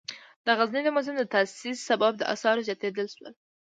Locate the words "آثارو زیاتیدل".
2.33-3.07